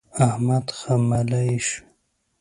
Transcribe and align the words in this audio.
احمد 0.25 0.65
خملۍ 0.79 1.51
شو. 1.65 1.79